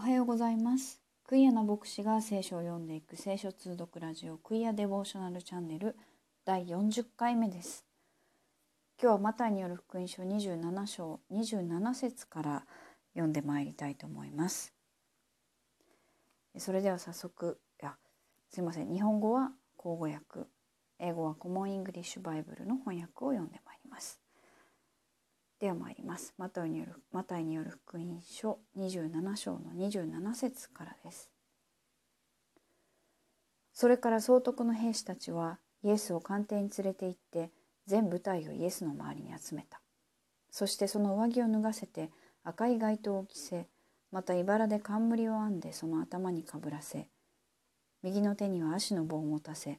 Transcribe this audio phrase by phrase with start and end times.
[0.00, 0.98] おはようございます。
[1.24, 5.94] クイアな牧師が聖書を読んでいく聖書通読ラジオクイアデボーショナルチャンネル
[6.46, 7.84] 第40回目です。
[8.98, 12.64] 今日はマタイによる福音書27章27節から
[13.12, 14.72] 読んでまいりたいと思います。
[16.56, 17.96] それでは早速いや
[18.48, 18.90] すいません。
[18.90, 20.48] 日本語は口語訳
[20.98, 23.79] 英語はコモンイングリッシュバイブルの翻訳を読んでまいります。
[25.60, 26.32] では参ります。
[26.38, 31.30] マタイによるマタイによる福音書27章の27節からです。
[33.74, 37.50] それから総督の兵士たちはイエスを官邸に連れて行って
[37.86, 39.82] 全部隊をイエスの周りに集めた。
[40.50, 42.10] そしてその上着を脱がせて
[42.42, 43.68] 赤い街灯を着せ
[44.10, 47.06] また茨で冠を編んでその頭にかぶらせ
[48.02, 49.78] 右の手には足の棒を持たせ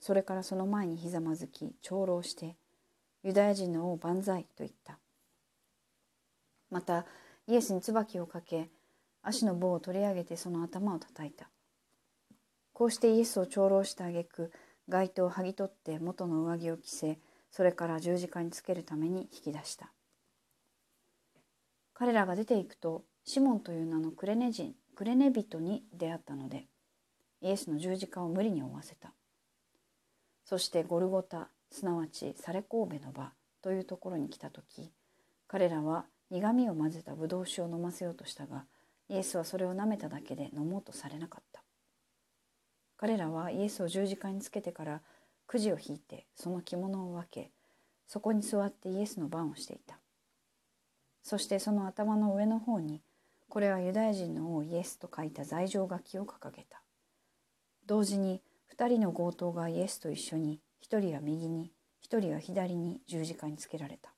[0.00, 2.56] それからその前にひざまずき長老して
[3.22, 4.98] ユダヤ人の王万歳と言った。
[6.70, 7.06] また
[7.46, 8.70] イエスに椿をかけ
[9.22, 11.50] 足の棒を取り上げてその頭を叩いた。
[12.72, 14.52] こうしてイエスを長老した挙句
[14.88, 17.18] 街灯を剥ぎ取って元の上着を着せ
[17.50, 19.92] それから十字架につけるために引き出した。
[21.94, 26.66] 彼らが出ていくとシモンという名のクレネ人クレネ人に出会ったので
[27.40, 29.12] イエスの十字架を無理に負わせた。
[30.44, 34.90] そしてゴルゴタすなわちサレ神戸の場というところに来た時
[35.46, 38.64] 彼らは苦みを混ぜたブドウ酒を飲ませようとしたが
[39.08, 41.62] イエスはそれを舐めただけで飲もうとされなかった。
[42.96, 45.00] 彼らはイエスを十字架につけてから
[45.46, 47.50] くじを引いてその着物を分け
[48.06, 49.98] そこに座ってイエスの番をしていた。
[51.22, 53.00] そしてその頭の上の方に
[53.48, 56.82] これはユダヤ人の王イエスと書いた罪状書きを掲げた。
[57.86, 58.42] 同時に
[58.76, 61.72] 2人の強盗がイエスと一緒に1人は右に
[62.06, 64.10] 1人は左に十字架につけられた。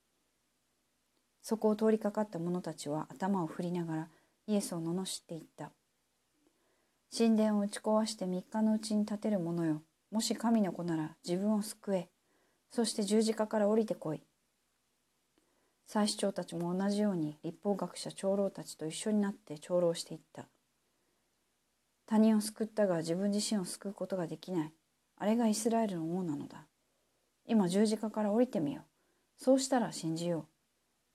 [1.42, 4.08] そこを通りかかった者たちは頭を振りながら
[4.46, 5.72] イエスを罵っていった。
[7.16, 9.83] 神殿を打ち壊して3日のうちに建てる者よ。
[10.11, 12.08] もし神の子なら自分を救え。
[12.70, 14.23] そして十字架から降りてこい。
[15.86, 20.46] 祭司長たちも同じように立法学者長老たちと一緒になって長老していった。
[22.06, 24.73] 他人を救ったが自分自身を救うことができない。
[25.17, 26.67] あれがイスラエルの王なのだ。
[27.46, 28.84] 今十字架から降りてみよう。
[29.36, 30.60] そうしたら信じよう。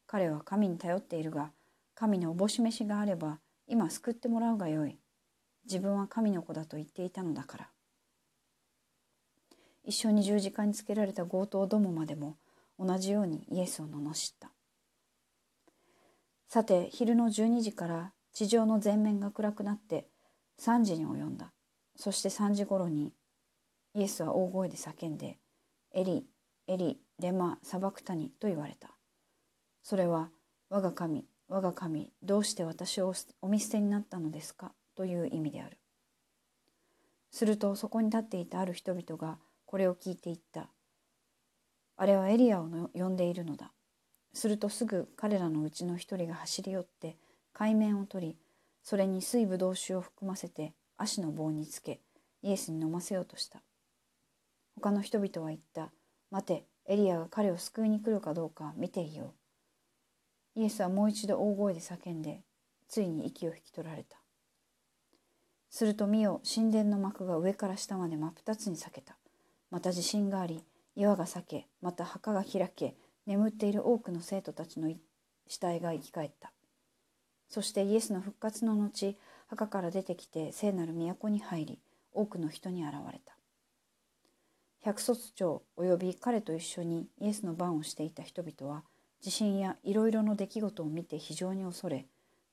[0.07, 1.51] 彼は神に頼っているが
[1.95, 4.99] 神のおぼし飯があれば今救ってもらうがよい。
[5.65, 7.69] 自分は神の子だと言っていたのだから。
[9.83, 12.37] 一緒に十字架につけられた強盗どもまでも
[12.79, 14.51] 同じようにイエスを罵った。
[16.47, 20.07] さて昼の12時から地上の全面が暗くなって
[20.59, 21.51] 3時に及んだ。
[21.95, 23.13] そして3時ごろに
[23.93, 25.39] イエスは大声で叫んで
[25.93, 26.27] 「エリ
[26.67, 28.94] エリレマサバクタニ」と言われた。
[29.87, 30.31] それは
[30.71, 33.13] 我が神我が神どうして私を
[33.43, 34.71] お見捨てになったのですか？
[34.95, 35.77] という意味である。
[37.29, 39.37] するとそこに立っていたある人々が
[39.67, 40.69] これを聞いていった。
[41.97, 43.73] あれはエリアを呼んでいるのだ。
[44.33, 47.17] するとすぐ彼らのうちの一人が走り寄って
[47.53, 48.37] 海面を取り
[48.81, 51.99] それに水ぶどう酒を含ませて足の棒につけ
[52.41, 53.61] イエスに飲ませようとした。
[54.77, 55.91] 他の人々は言った。
[56.31, 59.33] 待てエリアが彼を救いに来るかどうか見ていよう。
[60.55, 62.41] イエスはもう一度大声で叫んで
[62.87, 64.17] ついに息を引き取られた。
[65.69, 69.17] すると見よ神殿の幕が上から下まで真っ二つに裂けた。
[69.69, 70.63] また地震があり
[70.95, 72.95] 岩が裂けまた墓が開け
[73.25, 74.89] 眠っている多くの生徒たちの
[75.47, 76.53] 死体が生き返った。
[77.49, 79.17] そしてイエスの復活の後
[79.47, 81.79] 墓から出てきて聖なる都に入り
[82.13, 83.35] 多くの人に現れた。
[84.81, 88.83] 百卒長および彼と一緒にイエスの番をしていた人々は
[89.25, 92.05] 地震やいろいろの出来事を見て非常に恐れ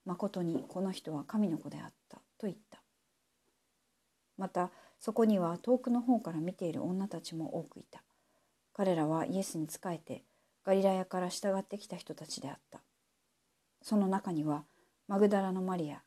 [0.06, 2.80] まことにこの人は神の子であったと言った。
[4.38, 8.02] またそこには遠くの方から見ている女たちも多くいた。
[8.72, 10.24] 彼らはイエスに仕えて
[10.64, 12.80] ガリラヤから従ってきた人たちであった。
[13.82, 14.64] その中には
[15.08, 16.00] マグダラのマリア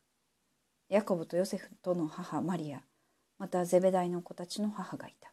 [0.88, 2.82] ヤコブとヨセフとの母マリア
[3.38, 5.32] またゼベダイの子たちの母がいた。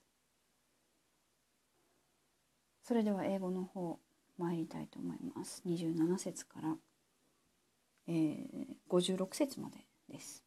[2.83, 3.97] それでは英語の方
[4.38, 5.62] 参りたいと思います。
[5.66, 6.76] 27節から、
[8.06, 8.46] えー、
[8.88, 9.78] 56節まで
[10.08, 10.44] です。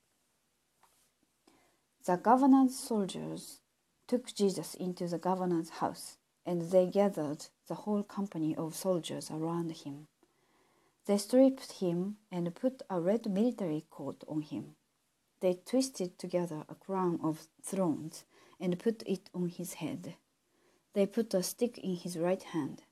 [2.03, 3.62] The governor's soldiers
[4.07, 9.71] took Jesus into the governor's house, and they gathered the whole company of soldiers around
[9.86, 10.07] him.
[11.06, 14.75] They stripped him and put a red military coat on him.
[15.42, 18.24] They twisted together a crown of thorns
[18.59, 20.15] and put it on his head.
[20.94, 22.83] They put a stick in his right hand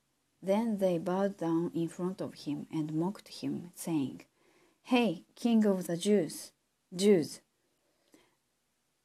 [0.45, 4.21] then they bowed down in front of him and mocked him, saying,
[4.83, 6.51] Hey, King of the Jews!
[6.95, 7.41] Jews.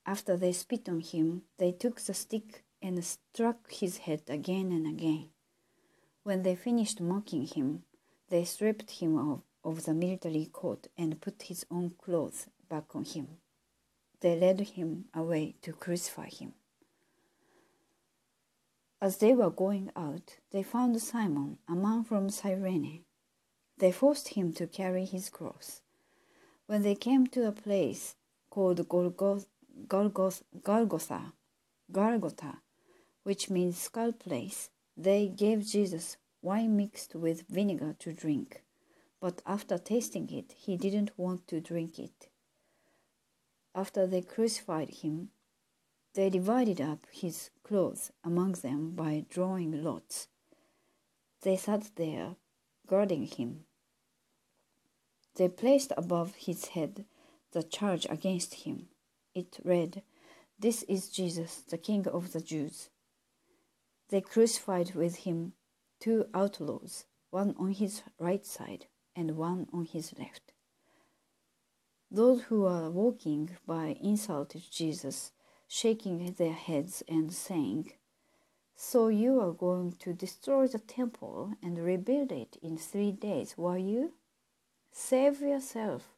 [0.06, 4.86] After they spit on him, they took the stick and struck his head again and
[4.86, 5.28] again.
[6.22, 7.84] When they finished mocking him,
[8.28, 13.04] they stripped him of, of the military coat and put his own clothes back on
[13.04, 13.28] him.
[14.20, 16.52] They led him away to crucify him.
[19.02, 23.04] As they were going out, they found Simon, a man from Cyrene.
[23.78, 25.80] They forced him to carry his cross.
[26.66, 28.16] When they came to a place
[28.50, 29.46] called Golgoth,
[29.86, 31.32] Golgoth, Golgotha,
[31.90, 32.58] Golgotha,
[33.22, 38.62] which means skull place, they gave Jesus wine mixed with vinegar to drink.
[39.18, 42.28] But after tasting it, he didn't want to drink it.
[43.74, 45.30] After they crucified him,
[46.14, 50.26] they divided up his clothes among them by drawing lots.
[51.42, 52.34] They sat there,
[52.88, 53.60] guarding him.
[55.36, 57.04] They placed above his head
[57.52, 58.88] the charge against him.
[59.36, 60.02] It read,
[60.58, 62.88] This is Jesus, the King of the Jews.
[64.08, 65.52] They crucified with him
[66.00, 70.52] two outlaws, one on his right side and one on his left.
[72.10, 75.30] Those who were walking by insulted Jesus,
[75.72, 77.92] shaking their heads and saying,
[78.74, 83.78] So you are going to destroy the temple and rebuild it in three days, were
[83.78, 84.12] you?
[84.90, 86.08] Save yourself.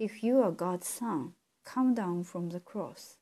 [0.00, 1.34] If you are God's son,
[1.64, 3.18] come down from the cross.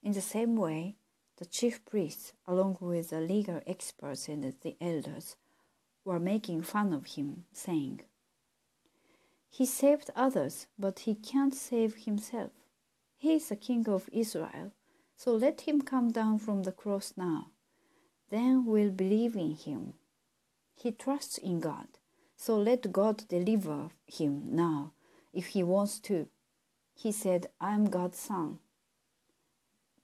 [0.00, 0.94] In the same way,
[1.38, 5.34] the chief priests, along with the legal experts and the elders,
[6.04, 8.02] were making fun of him, saying,
[9.50, 12.52] He saved others, but he can't save himself.
[13.16, 14.72] He is the king of Israel,
[15.16, 17.48] so let him come down from the cross now.
[18.30, 19.94] Then we'll believe in him.
[20.74, 21.88] He trusts in God,
[22.36, 24.92] so let God deliver him now
[25.32, 26.28] if he wants to.
[26.94, 28.58] He said, I'm God's son.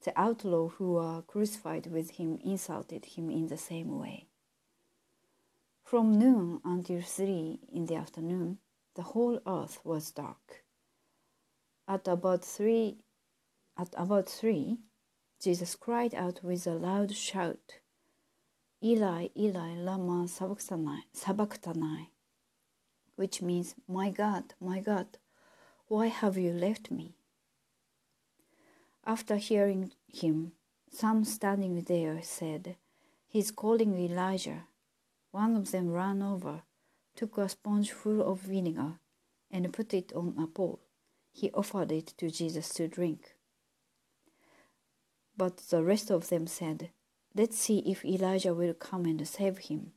[0.05, 4.27] The outlaw who were crucified with him insulted him in the same way.
[5.85, 8.59] From noon until three in the afternoon,
[8.95, 10.62] the whole earth was dark.
[11.89, 12.99] At about three,
[13.77, 14.79] at about three,
[15.41, 17.81] Jesus cried out with a loud shout,
[18.83, 22.11] Eli, Eli, lama sabachthani,
[23.17, 25.19] which means, My God, my God,
[25.89, 27.17] why have you left me?
[29.05, 30.53] After hearing him,
[30.91, 32.77] some standing there said,
[33.27, 34.65] He's calling Elijah.
[35.33, 36.63] One of them ran over,
[37.17, 39.01] took a sponge full of vinegar,
[39.51, 40.81] and put it on a pole.
[41.33, 43.35] He offered it to Jesus to drink.
[45.37, 46.91] But the rest of them said,
[47.35, 49.93] Let's see if Elijah will come and save him.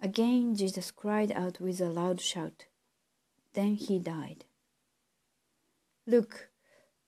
[0.00, 2.66] Again Jesus cried out with a loud shout.
[3.52, 4.46] Then he died.
[6.06, 6.48] Look,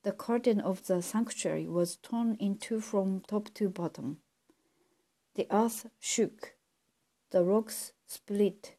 [0.02, 4.18] the curtain of the sanctuary was torn in two from top to bottom.
[5.34, 6.54] The earth shook,
[7.30, 8.76] the rocks split,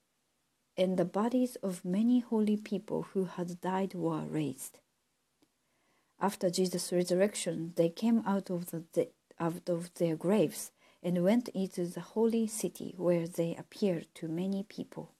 [0.77, 4.79] and the bodies of many holy people who had died were raised.
[6.19, 10.71] After Jesus' resurrection, they came out of, the, out of their graves
[11.03, 15.11] and went into the holy city where they appeared to many people.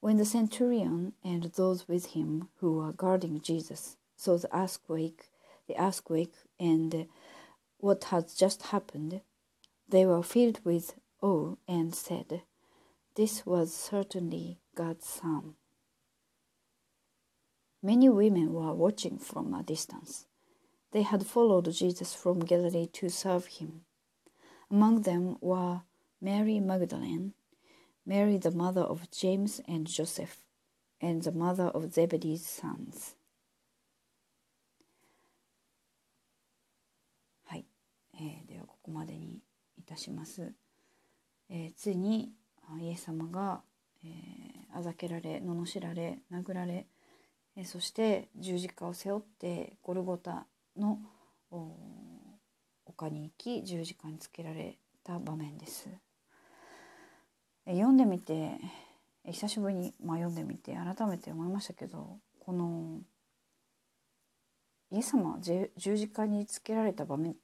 [0.00, 5.30] When the centurion and those with him who were guarding Jesus saw the earthquake,
[5.68, 7.06] the earthquake and
[7.78, 9.20] what had just happened,
[9.88, 12.42] they were filled with awe and said,
[13.15, 15.55] This was certainly God's Son.
[17.81, 20.25] Many women were watching from a distance.
[20.91, 23.81] They had followed Jesus from Galilee to serve him.
[24.71, 25.81] Among them were
[26.21, 27.33] Mary Magdalene,
[28.05, 30.37] Mary the mother of James and Joseph,
[30.99, 33.15] and the mother of Zebedee's sons.
[37.45, 37.65] はい、
[38.15, 39.39] えー、ではここまでに
[39.77, 40.53] いたします。
[41.49, 42.33] えー、ついに
[42.78, 43.62] イエス様が、
[44.04, 46.86] えー、あざけられ罵られ殴られ、
[47.56, 50.46] えー、そして十字架を背負ってゴルゴタ
[50.76, 50.98] の
[52.86, 55.88] 丘に行き十字架につけられた場面です。
[57.66, 58.58] え読んでみて
[59.24, 63.00] 久しぶりに、まあ、読んでみて改めて思いましたけどこの
[64.90, 67.36] イエス様十字架につけられた場面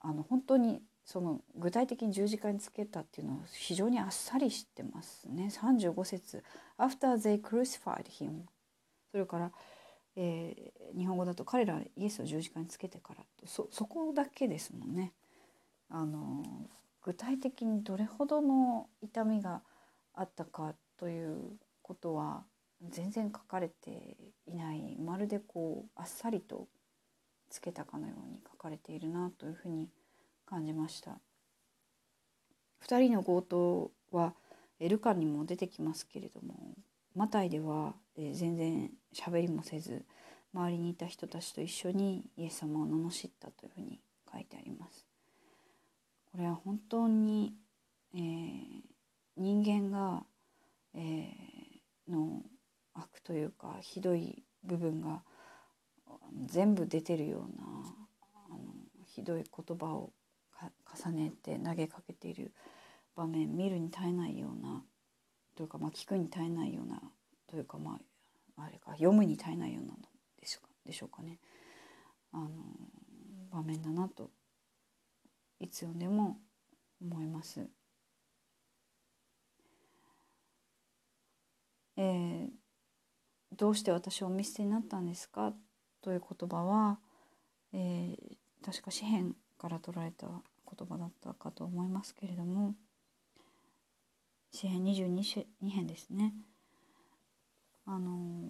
[0.00, 5.48] あの本当にその具体的に十字架につけたっていうのを非常にあっさりしてますね。
[5.50, 6.42] 35節
[6.76, 8.42] After they crucified him
[9.12, 9.52] それから
[10.16, 15.12] えー、日本語だと彼らイエスを十字架につけてからそそこだけですもんね。
[15.90, 16.42] あの
[17.02, 19.62] 具体的にどれほどの痛みが
[20.14, 22.44] あったかということは
[22.88, 24.96] 全然書かれていない。
[24.98, 26.66] まるでこうあっさりと
[27.50, 29.88] つけたかのように書かれているなというふうに
[30.48, 31.18] 感じました
[32.86, 34.34] 2人の強盗は
[34.80, 36.54] ルカにも出てきますけれども
[37.14, 40.04] マタイでは全然喋りもせず
[40.54, 44.00] 周りにいた人たちと一緒にイエス様を罵ったというふうに
[44.32, 45.06] 書いてあります。
[46.32, 47.54] これは本当に、
[48.14, 48.82] えー、
[49.36, 50.22] 人間が、
[50.94, 52.42] えー、の
[52.94, 55.22] 悪というかひどい部分が
[56.46, 57.66] 全部出てるような
[58.50, 58.58] あの
[59.04, 60.12] ひどい言葉を
[61.04, 62.52] 重ねて投げかけている
[63.14, 64.82] 場面見るに耐えないような
[65.56, 67.00] というか、まあ、聞くに耐えないような
[67.46, 67.98] というか、ま
[68.56, 69.98] あ、あれか読むに耐えないようなの
[70.40, 71.38] ですかでしょうかね
[72.32, 72.48] あの
[73.50, 74.30] 場面だなと
[75.58, 76.38] いつ読んでも
[77.00, 77.66] 思います。
[81.96, 82.48] えー、
[83.56, 85.54] どうして私を見捨てになったんですか？
[86.02, 86.98] という言葉は、
[87.72, 88.16] えー、
[88.62, 92.74] 確か詩篇から取られた言葉だったかと思いますけれども
[94.52, 96.32] 詩編22編ですね。
[97.84, 98.48] あの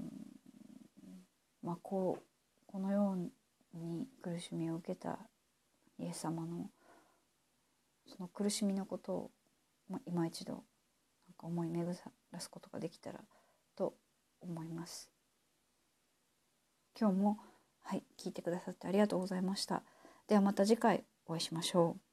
[1.62, 2.22] まあこう
[2.66, 5.18] このように苦しみを受けた
[5.98, 6.70] イエス様の
[8.06, 9.30] その苦しみのことを、
[9.90, 10.62] まあ、今一度なん
[11.36, 11.96] か思い巡
[12.30, 13.20] らすことができたら
[13.74, 13.94] と
[14.40, 15.10] 思います。
[16.98, 17.38] 今日も
[17.82, 19.82] はい聞いてくださってありがとうございました。
[20.28, 22.05] ではまた次回お会いしましょう。